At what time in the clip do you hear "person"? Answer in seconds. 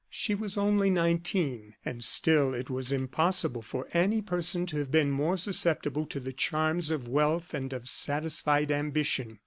4.19-4.65